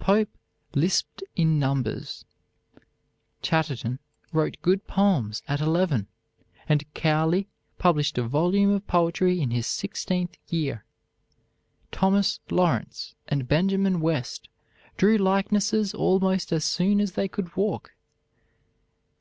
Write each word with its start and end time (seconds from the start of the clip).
Pope 0.00 0.30
"lisped 0.74 1.22
in 1.36 1.60
numbers." 1.60 2.24
Chatterton 3.40 4.00
wrote 4.32 4.56
good 4.60 4.84
poems 4.88 5.44
at 5.46 5.60
eleven, 5.60 6.08
and 6.68 6.92
Cowley 6.92 7.46
published 7.78 8.18
a 8.18 8.26
volume 8.26 8.70
of 8.70 8.84
poetry 8.88 9.40
in 9.40 9.52
his 9.52 9.64
sixteenth 9.68 10.38
year. 10.48 10.84
Thomas 11.92 12.40
Lawrence 12.50 13.14
and 13.28 13.46
Benjamin 13.46 14.00
West 14.00 14.48
drew 14.96 15.18
likenesses 15.18 15.94
almost 15.94 16.50
as 16.50 16.64
soon 16.64 17.00
as 17.00 17.12
they 17.12 17.28
could 17.28 17.54
walk. 17.54 17.92